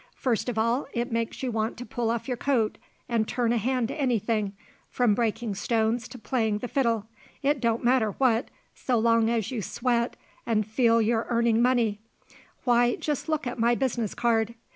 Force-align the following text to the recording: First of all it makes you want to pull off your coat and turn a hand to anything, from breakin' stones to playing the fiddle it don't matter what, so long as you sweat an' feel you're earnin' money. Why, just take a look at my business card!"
First 0.15 0.49
of 0.49 0.57
all 0.57 0.87
it 0.95 1.11
makes 1.11 1.43
you 1.43 1.51
want 1.51 1.77
to 1.77 1.85
pull 1.85 2.09
off 2.09 2.27
your 2.27 2.35
coat 2.35 2.79
and 3.07 3.27
turn 3.27 3.53
a 3.53 3.59
hand 3.59 3.89
to 3.89 3.95
anything, 4.01 4.53
from 4.89 5.13
breakin' 5.13 5.53
stones 5.53 6.07
to 6.07 6.17
playing 6.17 6.57
the 6.57 6.67
fiddle 6.67 7.05
it 7.43 7.59
don't 7.61 7.83
matter 7.83 8.13
what, 8.13 8.49
so 8.73 8.97
long 8.97 9.29
as 9.29 9.51
you 9.51 9.61
sweat 9.61 10.15
an' 10.43 10.63
feel 10.63 11.03
you're 11.03 11.27
earnin' 11.29 11.61
money. 11.61 11.99
Why, 12.63 12.95
just 12.95 13.25
take 13.25 13.27
a 13.27 13.31
look 13.31 13.45
at 13.45 13.59
my 13.59 13.75
business 13.75 14.15
card!" 14.15 14.55